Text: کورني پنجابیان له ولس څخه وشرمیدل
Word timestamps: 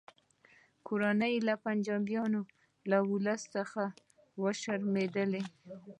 کورني 0.87 1.33
پنجابیان 1.65 2.33
له 2.89 2.97
ولس 3.11 3.41
څخه 3.55 3.83
وشرمیدل 4.41 5.31